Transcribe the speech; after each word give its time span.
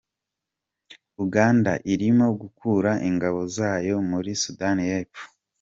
Uganda 1.23 1.71
irimo 1.93 2.27
gukura 2.41 2.91
ingabo 3.09 3.39
zayo 3.55 3.95
muri 4.09 4.29
Sudani 4.41 4.83
y’Epfo. 4.91 5.23